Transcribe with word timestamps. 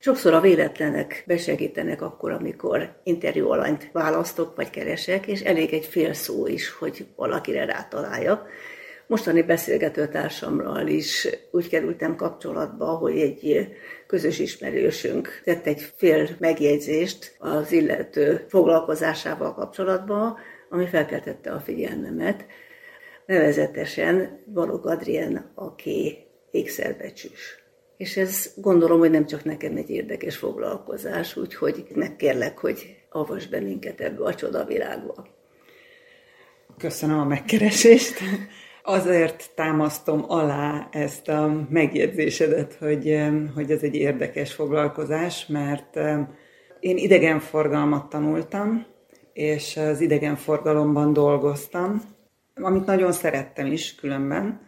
Sokszor 0.00 0.34
a 0.34 0.40
véletlenek 0.40 1.24
besegítenek 1.26 2.02
akkor, 2.02 2.30
amikor 2.30 3.00
interjú 3.02 3.50
alanyt 3.50 3.88
választok 3.92 4.56
vagy 4.56 4.70
keresek, 4.70 5.26
és 5.26 5.40
elég 5.40 5.72
egy 5.72 5.84
fél 5.84 6.12
szó 6.12 6.46
is, 6.46 6.70
hogy 6.70 7.06
valakire 7.16 7.64
rátalálja. 7.64 8.46
Mostani 9.06 9.42
beszélgetőtársamral 9.42 10.86
is 10.86 11.28
úgy 11.50 11.68
kerültem 11.68 12.16
kapcsolatba, 12.16 12.86
hogy 12.86 13.20
egy 13.20 13.68
közös 14.06 14.38
ismerősünk 14.38 15.40
tett 15.44 15.66
egy 15.66 15.92
fél 15.96 16.28
megjegyzést 16.38 17.36
az 17.38 17.72
illető 17.72 18.44
foglalkozásával 18.48 19.54
kapcsolatban, 19.54 20.36
ami 20.70 20.86
felkeltette 20.86 21.52
a 21.52 21.60
figyelmemet. 21.60 22.46
Nevezetesen 23.26 24.42
Balog 24.52 24.86
Adrien, 24.86 25.52
aki 25.54 26.18
ékszerbecsűs. 26.50 27.57
És 27.98 28.16
ez 28.16 28.52
gondolom, 28.56 28.98
hogy 28.98 29.10
nem 29.10 29.26
csak 29.26 29.44
nekem 29.44 29.76
egy 29.76 29.90
érdekes 29.90 30.36
foglalkozás, 30.36 31.36
úgyhogy 31.36 31.84
megkérlek, 31.94 32.58
hogy 32.58 32.96
avas 33.10 33.46
be 33.46 33.60
minket 33.60 34.00
ebbe 34.00 34.24
a 34.24 34.34
csodavilágba. 34.34 35.26
Köszönöm 36.76 37.18
a 37.18 37.24
megkeresést. 37.24 38.18
Azért 38.82 39.50
támasztom 39.54 40.24
alá 40.28 40.88
ezt 40.92 41.28
a 41.28 41.66
megjegyzésedet, 41.70 42.74
hogy, 42.74 43.20
hogy 43.54 43.70
ez 43.70 43.82
egy 43.82 43.94
érdekes 43.94 44.52
foglalkozás, 44.52 45.46
mert 45.46 45.96
én 46.80 46.96
idegenforgalmat 46.96 48.08
tanultam, 48.08 48.86
és 49.32 49.76
az 49.76 50.00
idegenforgalomban 50.00 51.12
dolgoztam, 51.12 52.02
amit 52.54 52.86
nagyon 52.86 53.12
szerettem 53.12 53.66
is 53.66 53.94
különben. 53.94 54.67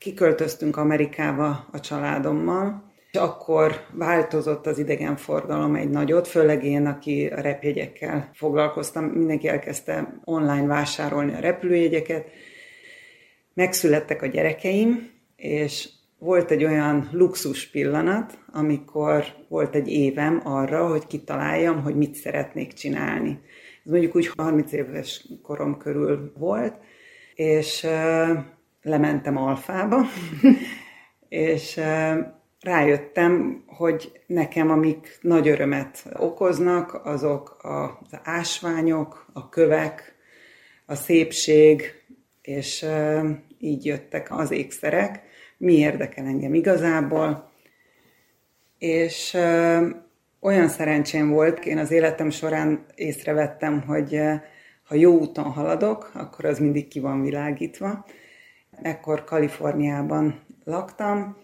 Kiköltöztünk 0.00 0.76
Amerikába 0.76 1.68
a 1.72 1.80
családommal, 1.80 2.92
és 3.12 3.18
akkor 3.18 3.72
változott 3.92 4.66
az 4.66 4.78
idegenforgalom 4.78 5.74
egy 5.74 5.90
nagyot, 5.90 6.28
főleg 6.28 6.64
én, 6.64 6.86
aki 6.86 7.26
a 7.26 7.40
repjegyekkel 7.40 8.30
foglalkoztam, 8.32 9.04
mindenki 9.04 9.48
elkezdte 9.48 10.20
online 10.24 10.66
vásárolni 10.66 11.34
a 11.34 11.40
repülőjegyeket. 11.40 12.28
Megszülettek 13.54 14.22
a 14.22 14.26
gyerekeim, 14.26 15.10
és 15.36 15.88
volt 16.18 16.50
egy 16.50 16.64
olyan 16.64 17.08
luxus 17.12 17.70
pillanat, 17.70 18.38
amikor 18.52 19.24
volt 19.48 19.74
egy 19.74 19.88
évem 19.88 20.40
arra, 20.44 20.88
hogy 20.88 21.06
kitaláljam, 21.06 21.82
hogy 21.82 21.96
mit 21.96 22.14
szeretnék 22.14 22.72
csinálni. 22.72 23.40
Ez 23.84 23.90
mondjuk 23.90 24.16
úgy 24.16 24.30
30 24.36 24.72
éves 24.72 25.26
korom 25.42 25.76
körül 25.78 26.32
volt, 26.38 26.74
és 27.34 27.86
lementem 28.82 29.36
alfába, 29.36 30.04
és 31.28 31.80
rájöttem, 32.60 33.64
hogy 33.66 34.20
nekem 34.26 34.70
amik 34.70 35.18
nagy 35.20 35.48
örömet 35.48 36.04
okoznak, 36.18 37.00
azok 37.04 37.56
az 37.62 38.18
ásványok, 38.22 39.26
a 39.32 39.48
kövek, 39.48 40.14
a 40.86 40.94
szépség, 40.94 41.82
és 42.42 42.86
így 43.58 43.84
jöttek 43.84 44.26
az 44.30 44.50
ékszerek. 44.50 45.22
Mi 45.56 45.74
érdekel 45.74 46.24
engem 46.24 46.54
igazából? 46.54 47.50
És 48.78 49.36
olyan 50.40 50.68
szerencsém 50.68 51.30
volt, 51.30 51.64
én 51.64 51.78
az 51.78 51.90
életem 51.90 52.30
során 52.30 52.86
észrevettem, 52.94 53.80
hogy 53.80 54.20
ha 54.84 54.94
jó 54.94 55.18
úton 55.18 55.44
haladok, 55.44 56.10
akkor 56.14 56.44
az 56.44 56.58
mindig 56.58 56.88
ki 56.88 57.00
van 57.00 57.22
világítva. 57.22 58.04
Ekkor 58.82 59.24
Kaliforniában 59.24 60.40
laktam, 60.64 61.36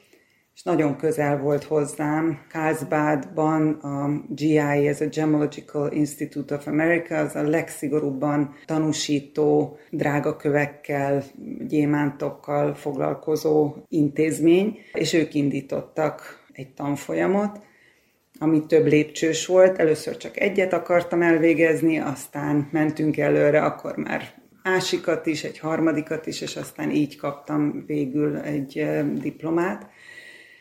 és 0.55 0.63
nagyon 0.63 0.97
közel 0.97 1.39
volt 1.39 1.65
hozzám. 1.65 2.41
Carlsbadban 2.49 3.73
a 3.73 4.23
GI, 4.29 4.59
ez 4.59 5.01
a 5.01 5.07
Gemological 5.07 5.93
Institute 5.93 6.55
of 6.55 6.67
America, 6.67 7.17
az 7.17 7.35
a 7.35 7.43
legszigorúbban 7.43 8.55
tanúsító, 8.65 9.79
drága 9.91 10.37
kövekkel, 10.37 11.23
gyémántokkal 11.69 12.75
foglalkozó 12.75 13.75
intézmény, 13.89 14.79
és 14.93 15.13
ők 15.13 15.35
indítottak 15.35 16.45
egy 16.53 16.75
tanfolyamot, 16.75 17.61
ami 18.39 18.67
több 18.67 18.87
lépcsős 18.87 19.47
volt. 19.47 19.79
Először 19.79 20.17
csak 20.17 20.41
egyet 20.41 20.73
akartam 20.73 21.23
elvégezni, 21.23 21.99
aztán 21.99 22.69
mentünk 22.73 23.17
előre, 23.17 23.63
akkor 23.63 23.97
már 23.97 24.36
másikat 24.67 25.27
is, 25.27 25.45
egy 25.45 25.59
harmadikat 25.59 26.27
is, 26.27 26.41
és 26.41 26.57
aztán 26.57 26.91
így 26.91 27.17
kaptam 27.17 27.85
végül 27.87 28.37
egy 28.37 28.87
diplomát. 29.15 29.91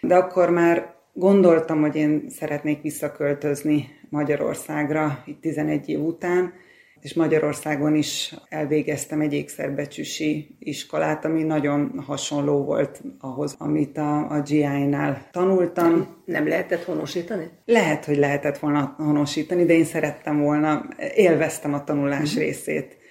De 0.02 0.16
akkor 0.16 0.50
már 0.50 0.94
gondoltam, 1.14 1.82
hogy 1.82 1.96
én 1.96 2.26
szeretnék 2.30 2.82
visszaköltözni 2.82 3.88
Magyarországra, 4.10 5.24
itt 5.26 5.42
11 5.42 5.90
év 5.90 6.00
után, 6.00 6.54
és 7.02 7.14
Magyarországon 7.14 7.96
is 7.96 8.36
elvégeztem 8.50 9.22
egy 9.22 9.34
ékszerbecsüsi 9.34 10.56
iskolát, 10.60 11.26
ami 11.26 11.44
nagyon 11.44 12.04
hasonló 12.06 12.64
volt 12.64 13.02
ahhoz, 13.20 13.56
amit 13.58 13.98
a, 13.98 14.30
a 14.30 14.42
GI-nál 14.42 15.28
tanultam. 15.32 16.08
Nem, 16.26 16.48
lehetett 16.48 16.84
honosítani? 16.84 17.50
Lehet, 17.66 18.06
hogy 18.06 18.18
lehetett 18.18 18.58
volna 18.58 18.96
honosítani, 18.98 19.66
de 19.66 19.74
én 19.74 19.86
szerettem 19.86 20.42
volna, 20.42 20.86
élveztem 21.16 21.74
a 21.74 21.84
tanulás 21.84 22.30
uh-huh. 22.30 22.44
részét. 22.44 23.04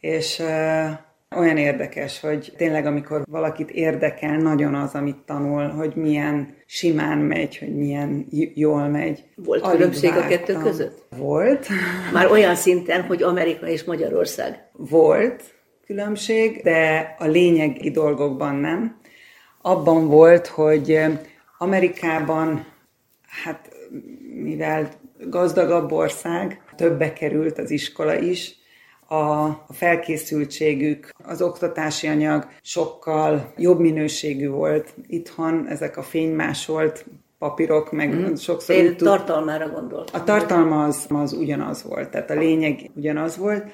És 0.00 0.42
olyan 1.36 1.56
érdekes, 1.56 2.20
hogy 2.20 2.52
tényleg 2.56 2.86
amikor 2.86 3.22
valakit 3.30 3.70
érdekel 3.70 4.36
nagyon 4.36 4.74
az, 4.74 4.94
amit 4.94 5.16
tanul, 5.16 5.68
hogy 5.68 5.94
milyen 5.94 6.54
simán 6.66 7.18
megy, 7.18 7.58
hogy 7.58 7.76
milyen 7.76 8.26
jól 8.54 8.88
megy. 8.88 9.24
Volt 9.34 9.62
Alig 9.62 9.76
különbség 9.76 10.10
vártam. 10.10 10.26
a 10.26 10.28
kettő 10.28 10.54
között? 10.54 11.06
Volt. 11.16 11.68
Már 12.12 12.30
olyan 12.36 12.54
szinten, 12.54 13.02
hogy 13.02 13.22
Amerika 13.22 13.66
és 13.66 13.84
Magyarország. 13.84 14.68
Volt 14.72 15.42
különbség, 15.86 16.62
de 16.62 17.14
a 17.18 17.26
lényegi 17.26 17.90
dolgokban 17.90 18.54
nem. 18.54 19.00
Abban 19.62 20.08
volt, 20.08 20.46
hogy 20.46 21.00
Amerikában, 21.58 22.66
hát 23.44 23.68
mivel 24.42 24.88
gazdagabb 25.18 25.92
ország, 25.92 26.60
többe 26.76 27.12
került 27.12 27.58
az 27.58 27.70
iskola 27.70 28.18
is, 28.18 28.55
a 29.08 29.50
felkészültségük, 29.68 31.12
az 31.24 31.42
oktatási 31.42 32.06
anyag 32.06 32.46
sokkal 32.62 33.52
jobb 33.56 33.78
minőségű 33.78 34.48
volt. 34.48 34.94
Itthon 35.06 35.66
ezek 35.68 35.96
a 35.96 36.02
fénymásolt 36.02 37.04
papírok, 37.38 37.92
meg 37.92 38.14
mm. 38.14 38.34
sokszor... 38.34 38.76
Én 38.76 38.96
tud... 38.96 39.06
tartalmára 39.06 39.68
gondoltam. 39.68 40.20
A 40.20 40.24
tartalma 40.24 40.84
az, 40.84 41.06
az 41.08 41.32
ugyanaz 41.32 41.82
volt, 41.82 42.10
tehát 42.10 42.30
a 42.30 42.34
lényeg 42.34 42.90
ugyanaz 42.94 43.36
volt. 43.36 43.64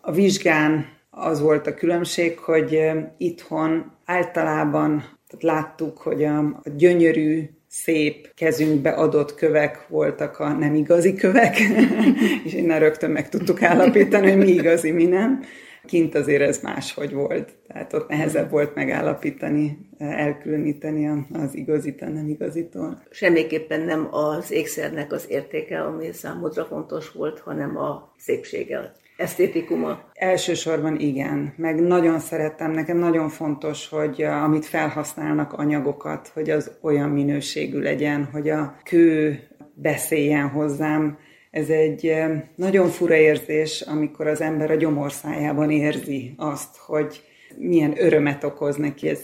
A 0.00 0.12
vizsgán 0.12 0.86
az 1.10 1.40
volt 1.40 1.66
a 1.66 1.74
különbség, 1.74 2.38
hogy 2.38 2.90
itthon 3.18 3.92
általában 4.04 5.16
tehát 5.28 5.42
láttuk, 5.42 5.98
hogy 5.98 6.24
a, 6.24 6.38
a 6.38 6.68
gyönyörű 6.76 7.50
szép 7.82 8.34
kezünkbe 8.34 8.90
adott 8.90 9.34
kövek 9.34 9.88
voltak 9.88 10.38
a 10.38 10.52
nem 10.52 10.74
igazi 10.74 11.14
kövek, 11.14 11.56
és 12.44 12.54
innen 12.54 12.78
rögtön 12.78 13.10
meg 13.10 13.28
tudtuk 13.28 13.62
állapítani, 13.62 14.28
hogy 14.30 14.38
mi 14.38 14.50
igazi, 14.50 14.90
mi 14.90 15.04
nem. 15.04 15.42
Kint 15.84 16.14
azért 16.14 16.42
ez 16.42 16.60
máshogy 16.62 17.12
volt, 17.12 17.52
tehát 17.66 17.92
ott 17.92 18.08
nehezebb 18.08 18.50
volt 18.50 18.74
megállapítani, 18.74 19.78
elkülöníteni 19.98 21.24
az 21.32 21.54
igazit 21.54 22.02
a 22.02 22.08
nem 22.08 22.28
igazitól. 22.28 23.02
Semmiképpen 23.10 23.80
nem 23.80 24.08
az 24.14 24.50
ékszernek 24.50 25.12
az 25.12 25.24
értéke, 25.28 25.80
ami 25.80 26.12
számodra 26.12 26.64
fontos 26.64 27.10
volt, 27.10 27.38
hanem 27.38 27.76
a 27.76 28.12
szépsége, 28.18 28.92
esztétikuma? 29.16 30.00
Elsősorban 30.12 30.98
igen, 30.98 31.54
meg 31.56 31.80
nagyon 31.80 32.18
szerettem, 32.18 32.70
nekem 32.70 32.96
nagyon 32.96 33.28
fontos, 33.28 33.88
hogy 33.88 34.22
amit 34.22 34.64
felhasználnak 34.64 35.52
anyagokat, 35.52 36.30
hogy 36.34 36.50
az 36.50 36.70
olyan 36.80 37.10
minőségű 37.10 37.78
legyen, 37.78 38.28
hogy 38.32 38.48
a 38.48 38.76
kő 38.84 39.40
beszéljen 39.74 40.48
hozzám. 40.48 41.18
Ez 41.50 41.68
egy 41.68 42.14
nagyon 42.56 42.88
fura 42.88 43.14
érzés, 43.14 43.80
amikor 43.80 44.26
az 44.26 44.40
ember 44.40 44.70
a 44.70 44.74
gyomorszájában 44.74 45.70
érzi 45.70 46.34
azt, 46.36 46.76
hogy 46.76 47.22
milyen 47.58 47.94
örömet 47.96 48.44
okoz 48.44 48.76
neki 48.76 49.08
ez. 49.08 49.20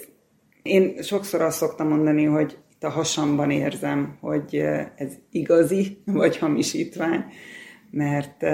Én 0.62 1.02
sokszor 1.02 1.40
azt 1.40 1.56
szoktam 1.56 1.88
mondani, 1.88 2.24
hogy 2.24 2.58
itt 2.74 2.84
a 2.84 2.90
hasamban 2.90 3.50
érzem, 3.50 4.16
hogy 4.20 4.56
ez 4.96 5.12
igazi, 5.30 6.02
vagy 6.04 6.38
hamisítvány, 6.38 7.24
mert 7.90 8.44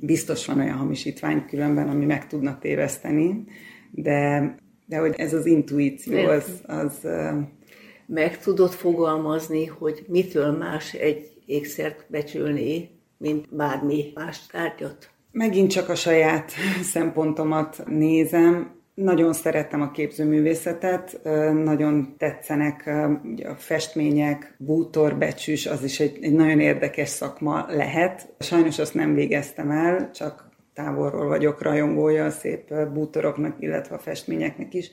biztos 0.00 0.46
van 0.46 0.58
olyan 0.58 0.76
hamisítvány 0.76 1.44
különben, 1.46 1.88
ami 1.88 2.04
meg 2.04 2.26
tudna 2.26 2.58
téveszteni, 2.58 3.44
de, 3.90 4.54
de 4.86 4.98
hogy 4.98 5.14
ez 5.16 5.34
az 5.34 5.46
intuíció, 5.46 6.26
az, 6.26 6.62
az... 6.66 7.06
Meg 8.06 8.38
tudod 8.38 8.70
fogalmazni, 8.70 9.64
hogy 9.66 10.04
mitől 10.08 10.50
más 10.50 10.92
egy 10.92 11.30
ékszert 11.46 12.04
becsülni, 12.08 12.90
mint 13.16 13.54
bármi 13.54 14.12
más 14.14 14.46
tárgyat? 14.46 15.10
Megint 15.32 15.70
csak 15.70 15.88
a 15.88 15.94
saját 15.94 16.52
szempontomat 16.92 17.82
nézem. 17.86 18.77
Nagyon 19.02 19.32
szerettem 19.32 19.80
a 19.80 19.90
képzőművészetet, 19.90 21.20
nagyon 21.52 22.14
tetszenek 22.18 22.86
a 23.44 23.54
festmények, 23.58 24.54
bútorbecsűs, 24.58 25.66
az 25.66 25.84
is 25.84 26.00
egy, 26.00 26.18
egy 26.20 26.32
nagyon 26.32 26.60
érdekes 26.60 27.08
szakma 27.08 27.66
lehet. 27.68 28.34
Sajnos 28.38 28.78
azt 28.78 28.94
nem 28.94 29.14
végeztem 29.14 29.70
el, 29.70 30.10
csak 30.10 30.48
távolról 30.74 31.26
vagyok 31.26 31.62
rajongója 31.62 32.24
a 32.24 32.30
szép 32.30 32.74
bútoroknak, 32.92 33.56
illetve 33.58 33.94
a 33.94 33.98
festményeknek 33.98 34.74
is. 34.74 34.90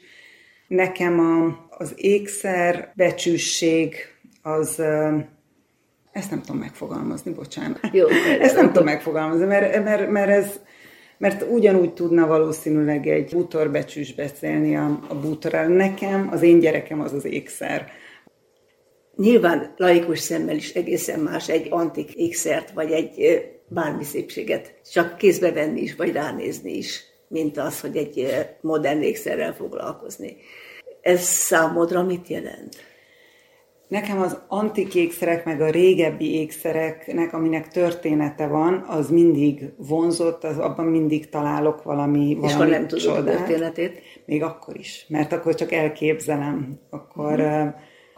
Nekem 0.67 1.19
a, 1.19 1.67
az 1.69 1.93
ékszer, 1.95 2.91
becsűsség, 2.95 3.95
az 4.41 4.81
ezt 6.11 6.29
nem 6.29 6.41
tudom 6.41 6.57
megfogalmazni, 6.57 7.33
bocsánat. 7.33 7.79
Jó, 7.91 8.07
ezt 8.39 8.55
nem 8.55 8.67
tudom 8.67 8.83
megfogalmazni, 8.83 9.45
mert, 9.45 9.83
mert, 9.83 10.09
mert 10.09 10.29
ez, 10.29 10.59
mert 11.17 11.45
ugyanúgy 11.49 11.93
tudna 11.93 12.27
valószínűleg 12.27 13.07
egy 13.07 13.29
bútorbecsűs 13.31 14.13
beszélni 14.13 14.75
a, 14.75 14.99
a 15.07 15.15
bútorral. 15.15 15.65
Nekem, 15.65 16.29
az 16.31 16.41
én 16.41 16.59
gyerekem 16.59 17.01
az 17.01 17.13
az 17.13 17.25
ékszer. 17.25 17.91
Nyilván 19.15 19.73
laikus 19.77 20.19
szemmel 20.19 20.55
is 20.55 20.73
egészen 20.73 21.19
más 21.19 21.49
egy 21.49 21.67
antik 21.69 22.13
ékszert, 22.13 22.71
vagy 22.71 22.91
egy 22.91 23.41
bármi 23.67 24.03
szépséget 24.03 24.73
csak 24.91 25.17
kézbe 25.17 25.51
venni 25.51 25.81
is, 25.81 25.95
vagy 25.95 26.11
ránézni 26.11 26.77
is, 26.77 27.03
mint 27.27 27.57
az, 27.57 27.79
hogy 27.79 27.97
egy 27.97 28.27
modern 28.61 29.01
ékszerrel 29.01 29.53
foglalkozni. 29.53 30.37
Ez 31.01 31.21
számodra 31.21 32.03
mit 32.03 32.27
jelent? 32.27 32.75
Nekem 33.87 34.21
az 34.21 34.39
antik 34.47 34.95
ékszerek, 34.95 35.45
meg 35.45 35.61
a 35.61 35.69
régebbi 35.69 36.39
ékszereknek, 36.39 37.33
aminek 37.33 37.67
története 37.67 38.47
van, 38.47 38.85
az 38.87 39.09
mindig 39.09 39.71
vonzott, 39.77 40.43
az 40.43 40.57
abban 40.57 40.85
mindig 40.85 41.29
találok 41.29 41.83
valami, 41.83 42.33
valami 42.33 42.47
És 42.47 42.53
ha 42.53 42.63
nem 42.63 42.87
tudod 42.87 43.17
a 43.17 43.23
történetét? 43.23 44.01
Még 44.25 44.43
akkor 44.43 44.77
is, 44.77 45.05
mert 45.09 45.33
akkor 45.33 45.55
csak 45.55 45.71
elképzelem, 45.71 46.79
akkor, 46.89 47.41
mm. 47.41 47.67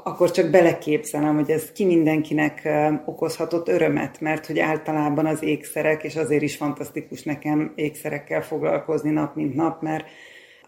akkor 0.04 0.32
csak 0.32 0.50
beleképzelem, 0.50 1.36
hogy 1.36 1.50
ez 1.50 1.72
ki 1.72 1.86
mindenkinek 1.86 2.70
okozhatott 3.06 3.68
örömet, 3.68 4.22
mert 4.22 4.46
hogy 4.46 4.60
általában 4.60 5.26
az 5.26 5.44
ékszerek, 5.44 6.04
és 6.04 6.16
azért 6.16 6.44
is 6.44 6.56
fantasztikus 6.56 7.24
nekem 7.24 7.72
ékszerekkel 7.76 8.42
foglalkozni 8.42 9.10
nap 9.10 9.36
mint 9.36 9.56
nap, 9.56 9.82
mert 9.82 10.06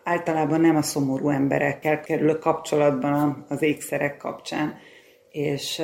általában 0.03 0.61
nem 0.61 0.75
a 0.75 0.81
szomorú 0.81 1.29
emberekkel 1.29 1.99
kerülök 1.99 2.39
kapcsolatban 2.39 3.45
az 3.49 3.61
ékszerek 3.61 4.17
kapcsán 4.17 4.73
és 5.31 5.81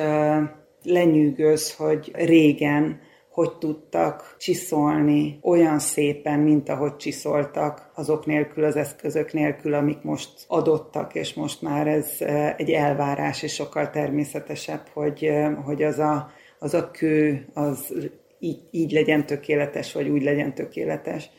lenyűgöz, 0.82 1.74
hogy 1.74 2.10
régen 2.14 3.00
hogy 3.36 3.58
tudtak 3.58 4.36
csiszolni 4.38 5.38
olyan 5.42 5.78
szépen, 5.78 6.40
mint 6.40 6.68
ahogy 6.68 6.96
csiszoltak, 6.96 7.90
azok 7.94 8.26
nélkül, 8.26 8.64
az 8.64 8.76
eszközök 8.76 9.32
nélkül, 9.32 9.74
amik 9.74 10.02
most 10.02 10.30
adottak, 10.48 11.14
és 11.14 11.34
most 11.34 11.62
már 11.62 11.86
ez 11.86 12.06
egy 12.56 12.70
elvárás, 12.70 13.42
és 13.42 13.54
sokkal 13.54 13.90
természetesebb, 13.90 14.88
hogy, 14.92 15.30
hogy 15.64 15.82
az, 15.82 15.98
a, 15.98 16.30
az 16.58 16.74
a 16.74 16.90
kő, 16.90 17.46
az 17.54 17.94
így, 18.38 18.60
így 18.70 18.92
legyen 18.92 19.26
tökéletes, 19.26 19.92
vagy 19.92 20.08
úgy 20.08 20.22
legyen 20.22 20.54
tökéletes. 20.54 21.30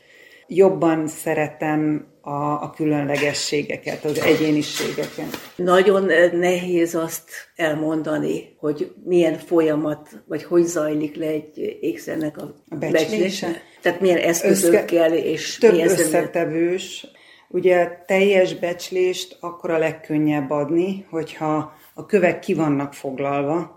Jobban 0.47 1.07
szeretem 1.07 2.07
a, 2.27 2.61
a 2.61 2.69
különlegességeket, 2.75 4.05
az 4.05 4.19
egyéniségeket. 4.19 5.51
Nagyon 5.55 6.09
eh, 6.09 6.31
nehéz 6.31 6.95
azt 6.95 7.29
elmondani, 7.55 8.55
hogy 8.59 8.91
milyen 9.03 9.37
folyamat, 9.37 10.09
vagy 10.25 10.43
hogy 10.43 10.63
zajlik 10.63 11.15
le 11.15 11.25
egy 11.25 11.77
ékszernek 11.81 12.37
a, 12.37 12.53
a 12.69 12.75
becslése. 12.75 13.61
Tehát 13.81 14.01
milyen 14.01 14.17
eszközökkel 14.17 15.11
Összke, 15.11 15.25
és 15.25 15.57
több 15.57 15.71
milyen 15.71 15.89
összetevős. 15.89 17.07
Ugye 17.49 17.89
teljes 18.05 18.55
becslést 18.55 19.37
akkor 19.39 19.69
a 19.69 19.77
legkönnyebb 19.77 20.49
adni, 20.49 21.05
hogyha 21.09 21.73
a 21.93 22.05
kövek 22.05 22.39
ki 22.39 22.53
vannak 22.53 22.93
foglalva, 22.93 23.76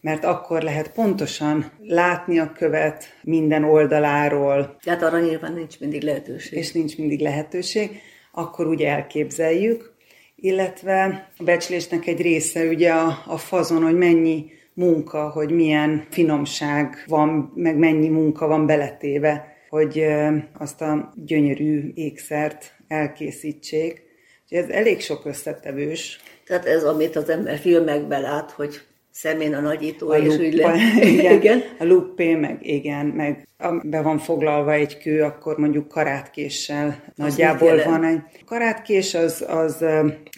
mert 0.00 0.24
akkor 0.24 0.62
lehet 0.62 0.92
pontosan 0.92 1.72
látni 1.80 2.38
a 2.38 2.52
követ 2.52 3.04
minden 3.22 3.64
oldaláról. 3.64 4.76
Tehát 4.82 5.02
arra 5.02 5.18
nyilván 5.18 5.52
nincs 5.52 5.80
mindig 5.80 6.02
lehetőség. 6.02 6.58
És 6.58 6.72
nincs 6.72 6.96
mindig 6.98 7.20
lehetőség, 7.20 8.00
akkor 8.32 8.66
úgy 8.66 8.82
elképzeljük, 8.82 9.94
illetve 10.36 11.28
a 11.36 11.42
becslésnek 11.42 12.06
egy 12.06 12.20
része 12.20 12.64
ugye 12.64 12.90
a, 12.92 13.22
a 13.26 13.36
fazon, 13.36 13.82
hogy 13.82 13.96
mennyi 13.96 14.50
munka, 14.74 15.28
hogy 15.28 15.50
milyen 15.50 16.06
finomság 16.10 17.04
van, 17.06 17.52
meg 17.54 17.76
mennyi 17.76 18.08
munka 18.08 18.46
van 18.46 18.66
beletéve, 18.66 19.56
hogy 19.68 20.04
azt 20.58 20.80
a 20.80 21.12
gyönyörű 21.24 21.92
ékszert 21.94 22.74
elkészítsék. 22.88 24.02
Úgyhogy 24.42 24.58
ez 24.58 24.76
elég 24.76 25.00
sok 25.00 25.24
összetevős. 25.24 26.20
Tehát 26.46 26.66
ez, 26.66 26.84
amit 26.84 27.16
az 27.16 27.28
ember 27.28 27.58
filmekben 27.58 28.20
lát, 28.20 28.50
hogy 28.50 28.80
szemén 29.18 29.54
a 29.54 29.60
nagyító, 29.60 30.10
a 30.10 30.18
és 30.18 30.26
lupa, 30.26 30.42
úgy 30.42 30.54
le... 30.54 30.74
igen, 31.12 31.32
igen. 31.32 31.62
A 31.78 31.84
luppé, 31.84 32.34
meg 32.34 32.58
igen, 32.66 33.06
meg 33.06 33.48
be 33.82 34.02
van 34.02 34.18
foglalva 34.18 34.72
egy 34.72 34.98
kő, 34.98 35.22
akkor 35.22 35.56
mondjuk 35.56 35.88
karátkéssel 35.88 37.02
nagyjából 37.14 37.82
van 37.84 38.04
egy. 38.04 38.20
Karátkés 38.44 39.14
az, 39.14 39.44
az 39.48 39.84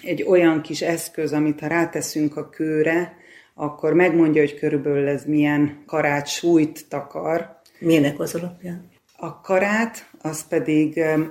egy 0.03 0.23
olyan 0.23 0.61
kis 0.61 0.81
eszköz, 0.81 1.33
amit 1.33 1.61
ha 1.61 1.67
ráteszünk 1.67 2.37
a 2.37 2.49
kőre, 2.49 3.17
akkor 3.55 3.93
megmondja, 3.93 4.41
hogy 4.41 4.59
körülbelül 4.59 5.09
ez 5.09 5.25
milyen 5.25 5.83
karát 5.87 6.27
súlyt 6.27 6.89
takar. 6.89 7.59
Milyenek 7.79 8.21
az 8.21 8.35
alapján? 8.35 8.89
A 9.17 9.41
karát, 9.41 10.11
az 10.23 10.49
pedig 10.49 10.99
a 10.99 11.31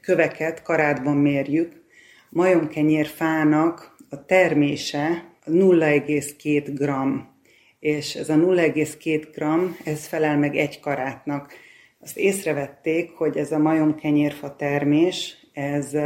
köveket 0.00 0.62
karátban 0.62 1.16
mérjük. 1.16 1.72
Majomkenyér 2.30 3.06
fának 3.06 3.96
a 4.10 4.24
termése 4.24 5.34
0,2 5.50 6.70
gram, 6.74 7.34
és 7.80 8.14
ez 8.14 8.28
a 8.28 8.34
0,2 8.34 9.26
gram, 9.34 9.76
ez 9.84 10.06
felel 10.06 10.38
meg 10.38 10.56
egy 10.56 10.80
karátnak. 10.80 11.52
Azt 12.00 12.16
észrevették, 12.16 13.10
hogy 13.10 13.36
ez 13.36 13.52
a 13.52 13.58
majomkenyérfa 13.58 14.56
termés, 14.56 15.46
ez 15.52 15.96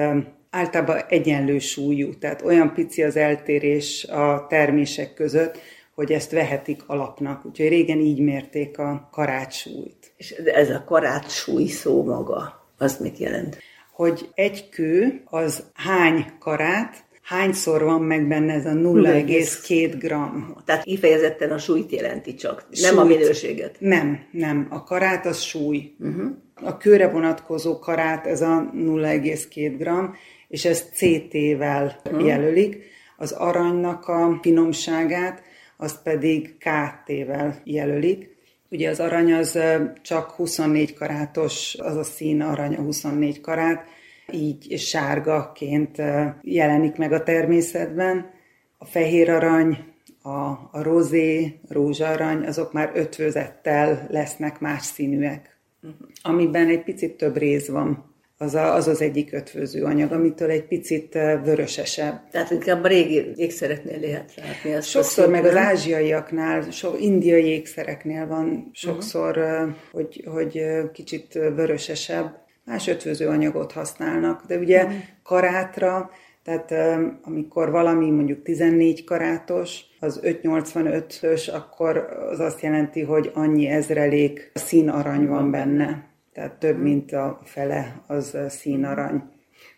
általában 0.51 1.01
egyenlő 1.09 1.59
súlyú, 1.59 2.19
tehát 2.19 2.43
olyan 2.43 2.73
pici 2.75 3.03
az 3.03 3.17
eltérés 3.17 4.05
a 4.05 4.47
termések 4.49 5.15
között, 5.15 5.59
hogy 5.95 6.13
ezt 6.13 6.31
vehetik 6.31 6.83
alapnak. 6.87 7.47
Úgyhogy 7.47 7.69
régen 7.69 8.01
így 8.01 8.21
mérték 8.21 8.79
a 8.79 9.09
karátsúlyt. 9.13 10.13
És 10.17 10.31
ez 10.31 10.71
a 10.71 10.85
karátsúly 10.85 11.67
szó 11.67 12.05
maga, 12.05 12.69
az 12.79 12.99
mit 12.99 13.19
jelent? 13.19 13.59
Hogy 13.93 14.29
egy 14.35 14.69
kő 14.69 15.23
az 15.25 15.65
hány 15.75 16.27
karát, 16.39 17.05
hányszor 17.23 17.83
van 17.83 18.03
meg 18.03 18.29
benne 18.29 18.53
ez 18.53 18.67
a 18.67 18.73
0,2 18.73 19.95
gram. 19.99 20.57
Tehát 20.65 20.83
kifejezetten 20.83 21.51
a 21.51 21.59
súlyt 21.59 21.93
jelenti 21.93 22.35
csak, 22.35 22.67
súlyt. 22.73 22.91
nem 22.91 22.99
a 22.99 23.05
minőséget. 23.05 23.77
Nem, 23.79 24.19
nem. 24.31 24.67
A 24.71 24.85
karát 24.85 25.27
az 25.27 25.41
súly. 25.41 25.95
Uh-huh. 25.99 26.31
A 26.55 26.77
kőre 26.77 27.09
vonatkozó 27.09 27.79
karát 27.79 28.27
ez 28.27 28.41
a 28.41 28.71
0,2 28.75 29.75
gram, 29.79 30.15
és 30.49 30.65
ezt 30.65 30.95
CT-vel 30.95 32.01
uh-huh. 32.05 32.27
jelölik. 32.27 32.83
Az 33.17 33.33
aranynak 33.33 34.09
a 34.09 34.39
finomságát, 34.43 35.43
azt 35.77 36.03
pedig 36.03 36.57
KT-vel 36.59 37.61
jelölik. 37.65 38.29
Ugye 38.71 38.91
az 38.91 39.01
arany 39.01 39.33
az 39.33 39.59
csak 40.03 40.31
24 40.31 40.95
karátos, 40.95 41.77
az 41.79 41.97
a 41.97 42.05
szín 42.05 42.43
arany 42.43 42.75
a 42.75 42.81
24 42.81 43.41
karát, 43.41 43.85
így 44.33 44.79
sárgaként 44.79 46.03
jelenik 46.43 46.97
meg 46.97 47.13
a 47.13 47.23
természetben. 47.23 48.31
A 48.79 48.85
fehér 48.85 49.31
arany, 49.31 49.79
a, 50.23 50.49
a 50.73 50.83
rozé, 50.83 51.61
rózsarany, 51.69 52.47
azok 52.47 52.73
már 52.73 52.91
ötvözettel 52.95 54.07
lesznek 54.11 54.61
más 54.61 54.83
színűek. 54.83 55.59
Uh-huh. 55.83 56.09
Amiben 56.23 56.69
egy 56.69 56.83
picit 56.83 57.17
több 57.17 57.37
rész 57.37 57.69
van. 57.69 58.09
Az, 58.37 58.55
a, 58.55 58.75
az 58.75 58.89
az 58.89 59.01
egyik 59.01 59.33
ötvöző 59.33 59.85
anyag, 59.85 60.13
amitől 60.13 60.51
egy 60.51 60.67
picit 60.67 61.13
vörösesebb. 61.45 62.29
Tehát 62.31 62.51
inkább 62.51 62.85
a 62.85 62.89
régi 62.89 63.33
ékszereknél 63.37 64.01
lehet 64.01 64.35
látni. 64.35 64.73
Ezt 64.73 64.89
sokszor 64.89 65.29
meg 65.29 65.45
az 65.45 65.57
ázsiaiaknál, 65.57 66.71
so, 66.71 66.97
indiai 66.97 67.45
ékszereknél 67.45 68.27
van 68.27 68.71
sokszor, 68.73 69.37
uh-huh. 69.39 69.75
hogy, 69.93 70.25
hogy 70.27 70.63
kicsit 70.93 71.33
vörösesebb 71.33 72.40
más 72.65 72.89
ötvöző 72.89 73.29
anyagot 73.29 73.73
használnak, 73.73 74.47
de 74.47 74.59
ugye 74.59 74.87
mm. 74.87 74.91
karátra, 75.23 76.11
tehát 76.43 76.75
amikor 77.23 77.71
valami 77.71 78.11
mondjuk 78.11 78.43
14 78.43 79.05
karátos, 79.05 79.81
az 80.01 80.21
585-ös, 80.23 81.53
akkor 81.53 81.97
az 82.31 82.41
azt 82.41 82.61
jelenti, 82.61 83.03
hogy 83.03 83.31
annyi 83.35 83.67
ezrelék 83.67 84.51
színarany 84.55 85.27
van 85.27 85.51
benne. 85.51 86.09
Tehát 86.33 86.53
több, 86.59 86.75
mhm. 86.75 86.83
mint 86.83 87.13
a 87.13 87.41
fele 87.45 88.03
az 88.07 88.37
színarany 88.49 89.23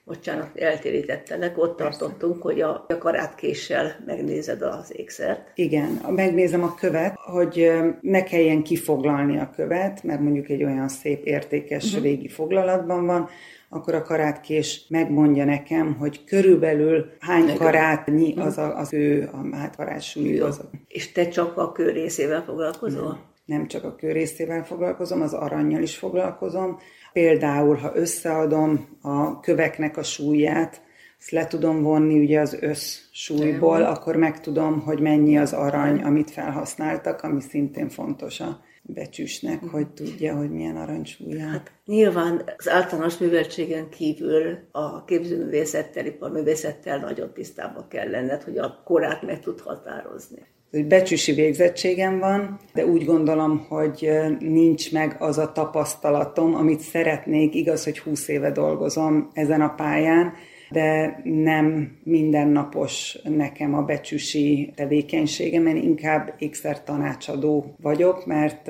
bocsánat, 0.04 0.56
eltérítettelek, 0.56 1.58
ott 1.58 1.76
Persze. 1.76 1.98
tartottunk, 1.98 2.42
hogy 2.42 2.60
a, 2.60 2.84
a 2.88 2.98
karátkéssel 2.98 4.02
megnézed 4.06 4.62
az 4.62 4.92
ékszert. 4.96 5.50
Igen, 5.54 6.00
megnézem 6.08 6.62
a 6.62 6.74
követ, 6.74 7.14
hogy 7.18 7.72
ne 8.00 8.22
kelljen 8.22 8.62
kifoglalni 8.62 9.38
a 9.38 9.50
követ, 9.54 10.02
mert 10.02 10.20
mondjuk 10.20 10.48
egy 10.48 10.64
olyan 10.64 10.88
szép, 10.88 11.24
értékes 11.24 11.84
uh-huh. 11.84 12.02
régi 12.02 12.28
foglalatban 12.28 13.06
van, 13.06 13.28
akkor 13.68 13.94
a 13.94 14.02
karátkés 14.02 14.84
megmondja 14.88 15.44
nekem, 15.44 15.96
hogy 15.98 16.24
körülbelül 16.24 17.10
hány 17.20 17.56
karátnyi 17.56 18.34
az 18.36 18.58
a, 18.58 18.76
az 18.78 18.92
ő 18.92 19.30
a 19.32 19.56
hátvarásúly. 19.56 20.38
Az 20.38 20.58
a... 20.58 20.70
És 20.88 21.12
te 21.12 21.28
csak 21.28 21.56
a 21.56 21.72
kör 21.72 21.92
részével 21.92 22.42
foglalkozol? 22.42 23.08
Nem. 23.08 23.31
Nem 23.44 23.66
csak 23.66 23.84
a 23.84 23.94
kör 23.94 24.12
részével 24.12 24.64
foglalkozom, 24.64 25.20
az 25.20 25.32
aranyjal 25.32 25.82
is 25.82 25.96
foglalkozom. 25.96 26.78
Például, 27.12 27.76
ha 27.76 27.92
összeadom 27.94 28.98
a 29.00 29.40
köveknek 29.40 29.96
a 29.96 30.02
súlyát, 30.02 30.82
ezt 31.22 31.30
le 31.30 31.46
tudom 31.46 31.82
vonni 31.82 32.18
ugye 32.18 32.40
az 32.40 32.58
összsúlyból, 32.60 33.82
akkor 33.82 34.16
megtudom, 34.16 34.80
hogy 34.80 35.00
mennyi 35.00 35.38
az 35.38 35.52
arany, 35.52 36.02
amit 36.02 36.30
felhasználtak, 36.30 37.22
ami 37.22 37.40
szintén 37.40 37.88
fontos 37.88 38.40
a 38.40 38.60
becsüsnek, 38.82 39.64
hogy 39.64 39.88
tudja, 39.88 40.36
hogy 40.36 40.50
milyen 40.50 40.76
aranysúlya. 40.76 41.48
Hát 41.48 41.72
nyilván 41.84 42.42
az 42.56 42.68
általános 42.68 43.18
műveltségen 43.18 43.88
kívül 43.88 44.58
a 44.70 45.04
képzőművészettel, 45.04 46.06
iparművészettel 46.06 46.98
nagyon 46.98 47.32
tisztában 47.32 47.88
kell 47.88 48.10
lenned, 48.10 48.42
hogy 48.42 48.58
a 48.58 48.82
korát 48.84 49.22
meg 49.22 49.40
tud 49.40 49.60
határozni. 49.60 50.46
Hogy 50.72 50.86
becsüsi 50.86 51.32
végzettségem 51.32 52.18
van, 52.18 52.58
de 52.74 52.86
úgy 52.86 53.04
gondolom, 53.04 53.66
hogy 53.68 54.10
nincs 54.38 54.92
meg 54.92 55.16
az 55.18 55.38
a 55.38 55.52
tapasztalatom, 55.52 56.54
amit 56.54 56.80
szeretnék. 56.80 57.54
Igaz, 57.54 57.84
hogy 57.84 57.98
20 57.98 58.28
éve 58.28 58.50
dolgozom 58.50 59.30
ezen 59.32 59.60
a 59.60 59.74
pályán, 59.74 60.32
de 60.70 61.20
nem 61.24 61.96
mindennapos 62.04 63.18
nekem 63.22 63.74
a 63.74 63.82
becsüsi 63.82 64.72
tevékenységem, 64.74 65.66
én 65.66 65.76
inkább 65.76 66.34
ékszer 66.38 66.82
tanácsadó 66.82 67.74
vagyok, 67.80 68.26
mert 68.26 68.68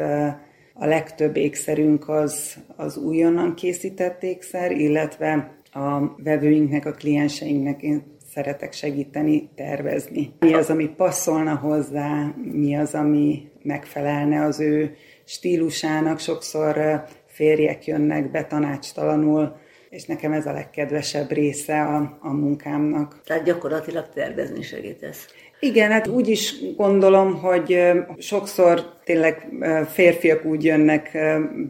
a 0.74 0.86
legtöbb 0.86 1.36
ékszerünk 1.36 2.08
az, 2.08 2.56
az 2.76 2.96
újonnan 2.96 3.54
készített 3.54 4.22
ékszer, 4.22 4.70
illetve 4.70 5.56
a 5.72 6.22
vevőinknek, 6.22 6.86
a 6.86 6.92
klienseinknek 6.92 7.82
én 7.82 8.02
szeretek 8.34 8.72
segíteni, 8.72 9.48
tervezni. 9.54 10.32
Mi 10.38 10.54
az, 10.54 10.70
ami 10.70 10.88
passzolna 10.88 11.54
hozzá, 11.54 12.34
mi 12.52 12.76
az, 12.76 12.94
ami 12.94 13.50
megfelelne 13.62 14.44
az 14.44 14.60
ő 14.60 14.96
stílusának. 15.24 16.18
Sokszor 16.18 17.02
férjek 17.26 17.86
jönnek 17.86 18.30
be 18.30 18.44
tanácstalanul, 18.44 19.56
és 19.90 20.04
nekem 20.04 20.32
ez 20.32 20.46
a 20.46 20.52
legkedvesebb 20.52 21.30
része 21.30 21.82
a, 21.82 22.18
a 22.20 22.32
munkámnak. 22.32 23.20
Tehát 23.24 23.44
gyakorlatilag 23.44 24.08
tervezni 24.14 24.62
segítesz. 24.62 25.26
Igen, 25.60 25.90
hát 25.90 26.06
úgy 26.06 26.28
is 26.28 26.54
gondolom, 26.76 27.40
hogy 27.40 27.78
sokszor 28.18 28.98
tényleg 29.04 29.48
férfiak 29.88 30.44
úgy 30.44 30.64
jönnek 30.64 31.18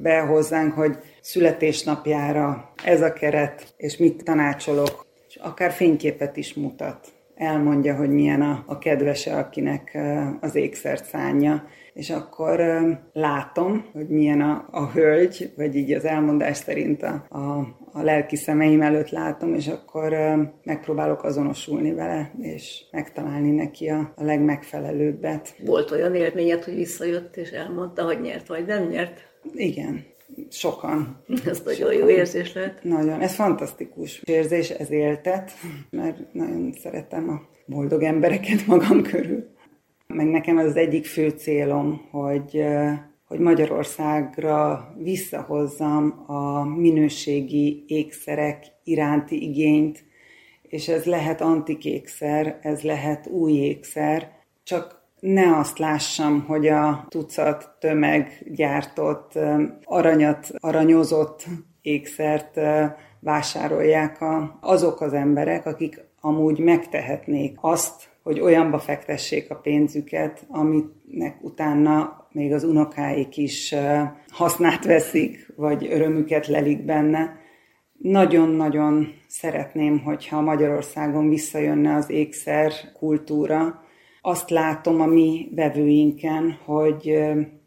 be 0.03 0.19
hozzánk, 0.19 0.73
hogy 0.73 0.99
születésnapjára 1.21 2.73
ez 2.85 3.03
a 3.03 3.13
keret, 3.13 3.75
és 3.77 3.97
mit 3.97 4.25
tanácsolok, 4.25 5.11
és 5.33 5.39
akár 5.41 5.71
fényképet 5.71 6.37
is 6.37 6.55
mutat. 6.55 7.09
Elmondja, 7.35 7.97
hogy 7.97 8.11
milyen 8.11 8.43
a, 8.43 8.65
a 8.67 8.79
kedvese, 8.79 9.37
akinek 9.37 9.99
az 10.41 10.55
ékszert 10.55 11.05
szánja 11.05 11.69
és 11.95 12.11
akkor 12.11 12.61
látom, 13.13 13.85
hogy 13.93 14.09
milyen 14.09 14.41
a, 14.41 14.69
a 14.71 14.91
hölgy, 14.91 15.53
vagy 15.57 15.77
így 15.77 15.93
az 15.93 16.05
elmondás 16.05 16.57
szerint 16.57 17.03
a, 17.03 17.27
a, 17.29 17.59
a 17.93 18.03
lelki 18.03 18.37
szemeim 18.37 18.83
előtt 18.83 19.11
látom, 19.11 19.55
és 19.55 19.69
akkor 19.69 20.15
megpróbálok 20.65 21.25
azonosulni 21.25 21.93
vele, 21.93 22.33
és 22.41 22.85
megtalálni 22.91 23.51
neki 23.51 23.89
a, 23.89 24.13
a 24.17 24.25
legmegfelelőbbet. 24.25 25.55
Volt 25.65 25.91
olyan 25.91 26.15
élményed, 26.15 26.65
hogy 26.65 26.75
visszajött, 26.75 27.37
és 27.37 27.51
elmondta, 27.51 28.05
hogy 28.05 28.21
nyert 28.21 28.47
vagy 28.47 28.67
nem 28.67 28.87
nyert? 28.87 29.31
Igen, 29.55 30.05
sokan. 30.49 31.25
Ez 31.47 31.63
nagyon 31.65 31.93
jó 31.93 32.09
érzés 32.09 32.53
lehet. 32.53 32.85
Nagyon, 32.85 33.21
ez 33.21 33.35
fantasztikus 33.35 34.23
érzés, 34.25 34.71
ez 34.71 34.91
éltet, 34.91 35.53
mert 35.91 36.33
nagyon 36.33 36.73
szeretem 36.73 37.29
a 37.29 37.41
boldog 37.67 38.03
embereket 38.03 38.67
magam 38.73 39.03
körül. 39.03 39.51
Meg 40.07 40.27
nekem 40.27 40.57
az 40.57 40.77
egyik 40.77 41.07
fő 41.07 41.29
célom, 41.29 42.09
hogy, 42.11 42.65
hogy 43.25 43.39
Magyarországra 43.39 44.89
visszahozzam 44.99 46.25
a 46.27 46.65
minőségi 46.65 47.85
ékszerek 47.87 48.67
iránti 48.85 49.43
igényt, 49.49 50.05
és 50.63 50.89
ez 50.89 51.05
lehet 51.05 51.41
antik 51.41 51.85
ékszer, 51.85 52.59
ez 52.63 52.81
lehet 52.81 53.27
új 53.27 53.53
ékszer, 53.53 54.31
csak 54.63 55.02
ne 55.23 55.57
azt 55.57 55.79
lássam, 55.79 56.45
hogy 56.47 56.69
a 56.69 57.07
tucat 57.09 57.71
tömeg 57.79 58.47
gyártott, 58.55 59.39
aranyat, 59.85 60.51
aranyozott 60.59 61.45
ékszert 61.83 62.61
vásárolják 63.21 64.21
a, 64.21 64.59
azok 64.61 65.01
az 65.01 65.13
emberek, 65.13 65.67
akik 65.67 66.05
amúgy 66.21 66.59
megtehetnék 66.59 67.57
azt, 67.61 68.09
hogy 68.23 68.41
olyanba 68.41 68.79
fektessék 68.79 69.51
a 69.51 69.55
pénzüket, 69.55 70.47
aminek 70.49 71.37
utána 71.41 72.27
még 72.33 72.53
az 72.53 72.65
unokáik 72.65 73.37
is 73.37 73.75
hasznát 74.31 74.85
veszik, 74.85 75.53
vagy 75.57 75.89
örömüket 75.91 76.47
lelik 76.47 76.85
benne. 76.85 77.37
Nagyon-nagyon 77.99 79.15
szeretném, 79.29 79.99
hogyha 79.99 80.41
Magyarországon 80.41 81.29
visszajönne 81.29 81.95
az 81.95 82.11
ékszer 82.11 82.73
kultúra. 82.99 83.82
Azt 84.25 84.51
látom 84.51 85.01
a 85.01 85.07
mi 85.07 85.49
vevőinken, 85.55 86.59
hogy 86.65 87.19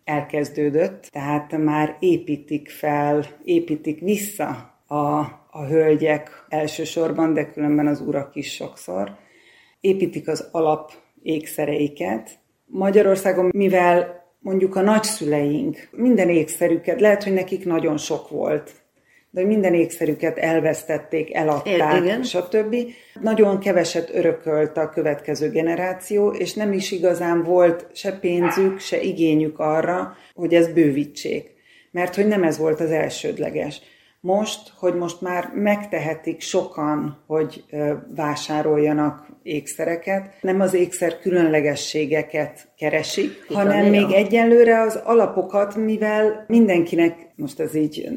elkezdődött, 0.03 1.07
tehát 1.11 1.57
már 1.57 1.97
építik 1.99 2.69
fel, 2.69 3.25
építik 3.43 3.99
vissza 3.99 4.73
a, 4.87 5.19
a 5.49 5.65
hölgyek 5.67 6.45
elsősorban, 6.49 7.33
de 7.33 7.51
különben 7.51 7.87
az 7.87 8.01
urak 8.01 8.35
is 8.35 8.53
sokszor 8.53 9.23
építik 9.85 10.27
az 10.27 10.47
alap 10.51 10.91
ékszereiket. 11.23 12.39
Magyarországon, 12.65 13.49
mivel 13.53 14.23
mondjuk 14.39 14.75
a 14.75 14.81
nagyszüleink 14.81 15.89
minden 15.91 16.29
ékszerüket, 16.29 17.01
lehet, 17.01 17.23
hogy 17.23 17.33
nekik 17.33 17.65
nagyon 17.65 17.97
sok 17.97 18.29
volt, 18.29 18.71
de 19.35 19.45
minden 19.45 19.73
ékszerüket 19.73 20.37
elvesztették, 20.37 21.33
eladták, 21.33 22.01
Igen. 22.01 22.23
stb. 22.23 22.75
Nagyon 23.21 23.59
keveset 23.59 24.09
örökölt 24.13 24.77
a 24.77 24.89
következő 24.89 25.49
generáció, 25.49 26.29
és 26.29 26.53
nem 26.53 26.73
is 26.73 26.91
igazán 26.91 27.43
volt 27.43 27.87
se 27.93 28.11
pénzük, 28.11 28.79
se 28.79 29.01
igényük 29.01 29.59
arra, 29.59 30.15
hogy 30.35 30.53
ezt 30.53 30.73
bővítsék. 30.73 31.53
Mert 31.91 32.15
hogy 32.15 32.27
nem 32.27 32.43
ez 32.43 32.57
volt 32.57 32.79
az 32.79 32.91
elsődleges 32.91 33.81
most, 34.25 34.73
hogy 34.77 34.95
most 34.95 35.21
már 35.21 35.51
megtehetik 35.55 36.41
sokan, 36.41 37.17
hogy 37.27 37.63
vásároljanak 38.15 39.27
ékszereket, 39.43 40.33
nem 40.41 40.61
az 40.61 40.73
ékszer 40.73 41.19
különlegességeket 41.19 42.67
keresik, 42.77 43.45
Itt 43.49 43.55
hanem 43.55 43.85
még 43.85 44.11
egyenlőre 44.11 44.81
az 44.81 45.01
alapokat, 45.03 45.75
mivel 45.75 46.45
mindenkinek, 46.47 47.27
most 47.35 47.59
ez 47.59 47.75
így 47.75 48.09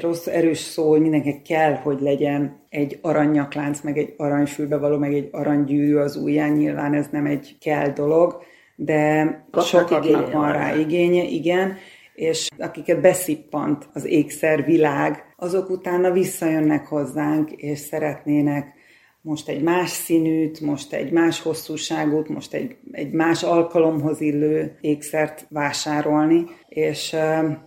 rossz, 0.00 0.26
erős 0.26 0.58
szó, 0.58 0.88
hogy 0.88 1.00
mindenkinek 1.00 1.42
kell, 1.42 1.72
hogy 1.74 2.00
legyen 2.00 2.60
egy 2.68 2.98
aranyaklánc, 3.02 3.80
meg 3.80 3.98
egy 3.98 4.14
aranyfülbevaló, 4.16 4.98
meg 4.98 5.14
egy 5.14 5.28
aranygyűrű 5.32 5.96
az 5.96 6.16
ujján, 6.16 6.52
nyilván 6.52 6.94
ez 6.94 7.06
nem 7.10 7.26
egy 7.26 7.56
kell 7.60 7.88
dolog, 7.88 8.42
de 8.76 9.24
Kapnak 9.50 9.64
sokaknak 9.64 10.32
van 10.32 10.52
rá 10.52 10.76
igénye, 10.76 11.22
igen, 11.22 11.76
és 12.20 12.48
akiket 12.58 13.00
beszippant 13.00 13.88
az 13.92 14.04
ékszer 14.04 14.64
világ, 14.64 15.34
azok 15.36 15.70
utána 15.70 16.10
visszajönnek 16.10 16.86
hozzánk, 16.86 17.52
és 17.52 17.78
szeretnének 17.78 18.74
most 19.20 19.48
egy 19.48 19.62
más 19.62 19.90
színűt, 19.90 20.60
most 20.60 20.92
egy 20.92 21.12
más 21.12 21.42
hosszúságút, 21.42 22.28
most 22.28 22.54
egy, 22.54 22.76
egy 22.92 23.12
más 23.12 23.42
alkalomhoz 23.42 24.20
illő 24.20 24.78
ékszert 24.80 25.46
vásárolni, 25.48 26.44
és 26.68 27.16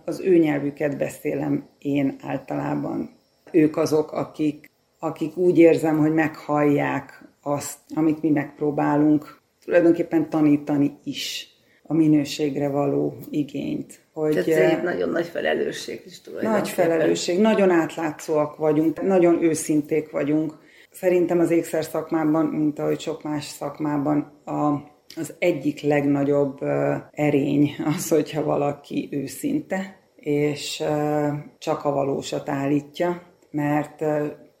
az 0.04 0.20
ő 0.20 0.36
nyelvüket 0.36 0.96
beszélem 0.96 1.68
én 1.78 2.16
általában. 2.22 3.10
Ők 3.52 3.76
azok, 3.76 4.12
akik, 4.12 4.70
akik 4.98 5.36
úgy 5.36 5.58
érzem, 5.58 5.98
hogy 5.98 6.12
meghallják 6.12 7.28
azt, 7.42 7.78
amit 7.94 8.22
mi 8.22 8.30
megpróbálunk 8.30 9.40
tulajdonképpen 9.64 10.30
tanítani 10.30 10.98
is 11.04 11.48
a 11.82 11.94
minőségre 11.94 12.68
való 12.68 13.16
igényt. 13.30 14.03
Hogy 14.14 14.32
Tehát 14.32 14.48
ez 14.48 14.70
egy 14.70 14.82
nagyon 14.82 15.08
nagy 15.08 15.26
felelősség 15.26 16.02
is 16.06 16.20
Nagy 16.40 16.68
felelősség, 16.68 17.40
nagyon 17.40 17.70
átlátszóak 17.70 18.56
vagyunk, 18.56 19.02
nagyon 19.02 19.42
őszinték 19.42 20.10
vagyunk. 20.10 20.54
Szerintem 20.90 21.38
az 21.38 21.50
ékszer 21.50 21.84
szakmában, 21.84 22.46
mint 22.46 22.78
ahogy 22.78 23.00
sok 23.00 23.22
más 23.22 23.44
szakmában, 23.44 24.32
a, 24.44 24.72
az 25.16 25.34
egyik 25.38 25.80
legnagyobb 25.80 26.62
uh, 26.62 26.94
erény 27.10 27.70
az, 27.96 28.08
hogyha 28.08 28.42
valaki 28.42 29.08
őszinte, 29.12 29.98
és 30.16 30.80
uh, 30.80 31.32
csak 31.58 31.84
a 31.84 31.92
valósat 31.92 32.48
állítja, 32.48 33.22
mert 33.50 34.04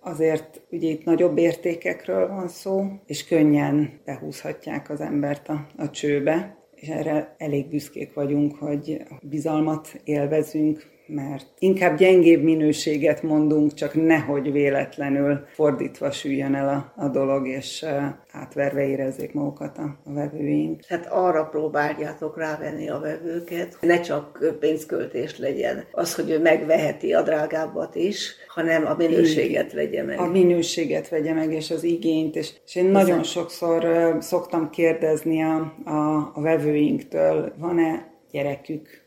azért 0.00 0.60
ugye 0.70 0.88
itt 0.88 1.04
nagyobb 1.04 1.38
értékekről 1.38 2.28
van 2.28 2.48
szó, 2.48 2.84
és 3.06 3.26
könnyen 3.26 4.00
behúzhatják 4.04 4.90
az 4.90 5.00
embert 5.00 5.48
a, 5.48 5.66
a 5.76 5.90
csőbe, 5.90 6.63
és 6.84 6.90
erre 6.90 7.34
elég 7.38 7.68
büszkék 7.68 8.14
vagyunk, 8.14 8.56
hogy 8.56 9.02
bizalmat 9.22 10.00
élvezünk 10.04 10.93
mert 11.06 11.46
inkább 11.58 11.98
gyengébb 11.98 12.42
minőséget 12.42 13.22
mondunk, 13.22 13.74
csak 13.74 13.94
nehogy 13.94 14.52
véletlenül 14.52 15.46
fordítva 15.52 16.10
süljön 16.10 16.54
el 16.54 16.68
a, 16.68 17.02
a 17.04 17.08
dolog, 17.08 17.48
és 17.48 17.86
átverve 18.32 18.86
érezzék 18.86 19.32
magukat 19.32 19.78
a, 19.78 19.98
a 20.04 20.12
vevőink. 20.12 20.80
Tehát 20.88 21.06
arra 21.06 21.44
próbáljátok 21.44 22.38
rávenni 22.38 22.88
a 22.88 22.98
vevőket, 22.98 23.74
hogy 23.74 23.88
ne 23.88 24.00
csak 24.00 24.56
pénzköltés 24.60 25.38
legyen. 25.38 25.84
Az, 25.92 26.14
hogy 26.14 26.30
ő 26.30 26.40
megveheti 26.40 27.12
a 27.12 27.22
drágábbat 27.22 27.94
is, 27.94 28.34
hanem 28.48 28.86
a 28.86 28.94
minőséget 28.96 29.72
vegye 29.72 30.02
meg. 30.02 30.18
A 30.18 30.26
minőséget 30.26 31.08
vegye 31.08 31.32
meg, 31.32 31.52
és 31.52 31.70
az 31.70 31.82
igényt. 31.82 32.36
És, 32.36 32.52
és 32.66 32.74
én 32.74 32.84
nagyon 32.84 33.22
sokszor 33.22 33.86
szoktam 34.20 34.70
kérdezni 34.70 35.42
a, 35.42 35.74
a, 35.84 36.30
a 36.34 36.40
vevőinktől, 36.40 37.52
van-e 37.58 38.12
gyerekük, 38.30 39.03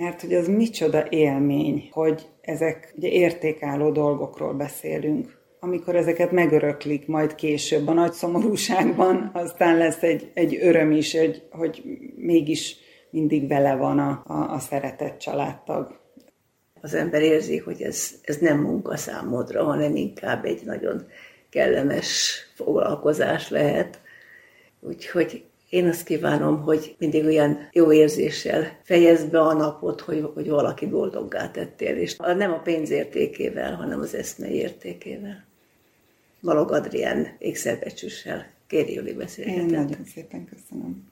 mert 0.00 0.20
hogy 0.20 0.34
az 0.34 0.48
micsoda 0.48 1.06
élmény, 1.08 1.88
hogy 1.92 2.28
ezek 2.40 2.92
ugye 2.96 3.08
értékálló 3.08 3.90
dolgokról 3.90 4.54
beszélünk. 4.54 5.38
Amikor 5.60 5.96
ezeket 5.96 6.30
megöröklik 6.30 7.06
majd 7.06 7.34
később 7.34 7.88
a 7.88 7.92
nagy 7.92 8.12
szomorúságban, 8.12 9.30
aztán 9.34 9.76
lesz 9.76 10.02
egy, 10.02 10.30
egy 10.34 10.58
öröm 10.60 10.90
is, 10.90 11.16
hogy, 11.16 11.42
hogy 11.50 11.82
mégis 12.16 12.76
mindig 13.10 13.48
vele 13.48 13.76
van 13.76 13.98
a, 13.98 14.22
a, 14.26 14.52
a 14.54 14.58
szeretett 14.58 15.18
családtag. 15.18 16.00
Az 16.80 16.94
ember 16.94 17.22
érzi, 17.22 17.58
hogy 17.58 17.82
ez, 17.82 18.10
ez 18.22 18.36
nem 18.36 18.58
munka 18.58 18.96
számodra, 18.96 19.64
hanem 19.64 19.96
inkább 19.96 20.44
egy 20.44 20.60
nagyon 20.64 21.06
kellemes 21.50 22.38
foglalkozás 22.54 23.50
lehet. 23.50 24.00
Úgyhogy 24.80 25.44
én 25.70 25.86
azt 25.86 26.04
kívánom, 26.04 26.62
hogy 26.62 26.94
mindig 26.98 27.24
olyan 27.24 27.68
jó 27.72 27.92
érzéssel 27.92 28.78
fejezd 28.82 29.30
be 29.30 29.40
a 29.40 29.52
napot, 29.52 30.00
hogy, 30.00 30.30
hogy 30.34 30.48
valaki 30.48 30.86
boldoggá 30.86 31.50
tettél, 31.50 31.96
és 31.96 32.16
nem 32.16 32.52
a 32.52 32.58
pénz 32.58 32.90
értékével, 32.90 33.74
hanem 33.74 34.00
az 34.00 34.14
eszme 34.14 34.50
értékével. 34.50 35.44
Balog 36.42 36.72
Adrián 36.72 37.36
ékszerbecsüssel. 37.38 38.46
Kéri 38.66 38.94
Juli 38.94 39.12
beszélgetett. 39.12 39.60
Én 39.60 39.66
nagyon 39.66 40.04
szépen 40.14 40.44
köszönöm. 40.44 41.09